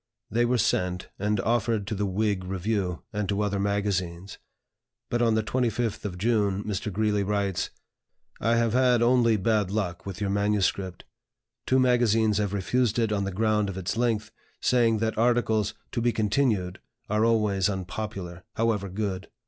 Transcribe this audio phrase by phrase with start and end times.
[0.31, 4.39] They were sent, and offered to the "Whig Review," and to other magazines;
[5.11, 6.91] but on the 25th of June, Mr.
[6.91, 7.69] Greeley writes:
[8.39, 11.03] "I have had only bad luck with your manuscript.
[11.67, 16.01] Two magazines have refused it on the ground of its length, saying that articles 'To
[16.01, 19.29] be continued' are always unpopular, however good.